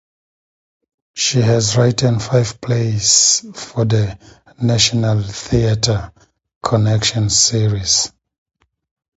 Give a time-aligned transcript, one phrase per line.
[1.13, 4.17] She has written five plays for the
[4.59, 6.11] National Theatre
[6.63, 8.11] Connections series.